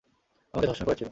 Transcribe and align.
আমাকে 0.53 0.67
ধর্ষণ 0.67 0.85
করেছিল। 0.85 0.99